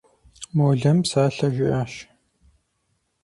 Молэм 0.57 0.97
псалъэ 1.03 1.47
жиӏащ. 1.55 1.93